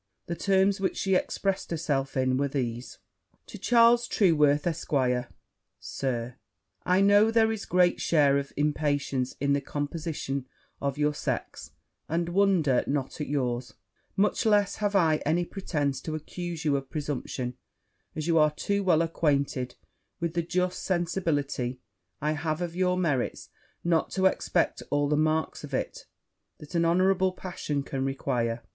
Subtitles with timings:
[0.25, 2.97] The terms in which she expressed herself were these.
[3.45, 5.29] 'To Charles Trueworth, Esq.
[5.79, 6.37] Sir,
[6.83, 10.47] I know there is a great share of impatience in the composition
[10.81, 11.69] of your sex,
[12.09, 13.75] and wonder not at yours
[14.17, 17.53] much less have I any pretence to excuse you of presumption,
[18.15, 19.75] as you are too well acquainted
[20.19, 21.79] with the just sensibility
[22.19, 23.49] I have of your merits
[23.83, 26.07] not to expect all the marks of it
[26.57, 28.63] that an honourable passion can require.